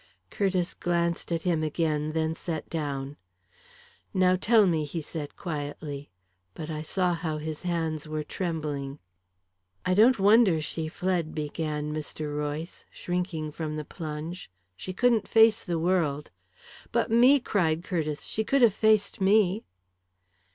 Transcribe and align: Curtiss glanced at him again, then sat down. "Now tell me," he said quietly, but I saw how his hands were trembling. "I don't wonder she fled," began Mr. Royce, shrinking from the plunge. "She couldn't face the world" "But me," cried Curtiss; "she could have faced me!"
Curtiss 0.31 0.73
glanced 0.73 1.31
at 1.31 1.43
him 1.43 1.61
again, 1.61 2.13
then 2.13 2.33
sat 2.33 2.67
down. 2.71 3.17
"Now 4.15 4.35
tell 4.35 4.65
me," 4.65 4.83
he 4.83 4.99
said 4.99 5.35
quietly, 5.37 6.09
but 6.55 6.71
I 6.71 6.81
saw 6.81 7.13
how 7.13 7.37
his 7.37 7.61
hands 7.61 8.07
were 8.07 8.23
trembling. 8.23 8.97
"I 9.85 9.93
don't 9.93 10.17
wonder 10.17 10.59
she 10.59 10.87
fled," 10.87 11.35
began 11.35 11.93
Mr. 11.93 12.35
Royce, 12.35 12.83
shrinking 12.89 13.51
from 13.51 13.75
the 13.75 13.85
plunge. 13.85 14.49
"She 14.75 14.91
couldn't 14.91 15.27
face 15.27 15.63
the 15.63 15.77
world" 15.77 16.31
"But 16.91 17.11
me," 17.11 17.39
cried 17.39 17.83
Curtiss; 17.83 18.23
"she 18.23 18.43
could 18.43 18.63
have 18.63 18.73
faced 18.73 19.21
me!" 19.21 19.63